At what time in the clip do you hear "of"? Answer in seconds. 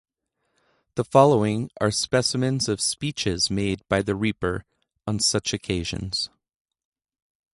2.67-2.81